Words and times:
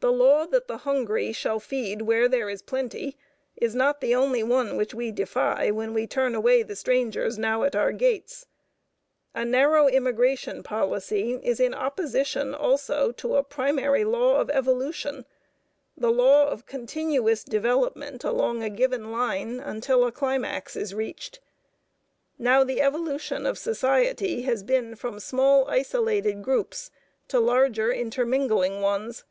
The 0.00 0.12
law 0.12 0.44
that 0.48 0.68
the 0.68 0.78
hungry 0.78 1.32
shall 1.32 1.58
feed 1.58 2.02
where 2.02 2.28
there 2.28 2.50
is 2.50 2.60
plenty 2.60 3.16
is 3.56 3.74
not 3.74 4.02
the 4.02 4.14
only 4.14 4.42
one 4.42 4.76
which 4.76 4.92
we 4.92 5.10
defy 5.10 5.70
when 5.70 5.94
we 5.94 6.06
turn 6.06 6.34
away 6.34 6.62
the 6.62 6.76
strangers 6.76 7.38
now 7.38 7.62
at 7.62 7.74
our 7.74 7.90
gates. 7.90 8.44
A 9.34 9.46
narrow 9.46 9.86
immigration 9.88 10.62
policy 10.62 11.40
is 11.42 11.58
in 11.58 11.72
opposition 11.72 12.54
also 12.54 13.12
to 13.12 13.36
a 13.36 13.42
primary 13.42 14.04
law 14.04 14.38
of 14.40 14.50
evolution, 14.50 15.24
the 15.96 16.12
law 16.12 16.48
of 16.50 16.66
continuous 16.66 17.42
development 17.42 18.24
along 18.24 18.62
a 18.62 18.68
given 18.68 19.10
line 19.10 19.58
until 19.58 20.04
a 20.04 20.12
climax 20.12 20.76
is 20.76 20.92
reached. 20.92 21.40
Now 22.38 22.62
the 22.62 22.82
evolution 22.82 23.46
of 23.46 23.56
society 23.56 24.42
has 24.42 24.62
been 24.62 24.96
from 24.96 25.18
small 25.18 25.66
isolated 25.66 26.42
groups 26.42 26.90
to 27.28 27.40
larger 27.40 27.90
intermingling 27.90 28.82
ones. 28.82 29.24